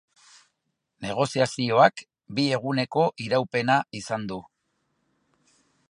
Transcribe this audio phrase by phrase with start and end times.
[1.05, 2.03] Negoziazioak
[2.39, 4.41] bi eguneko iraupena izan du.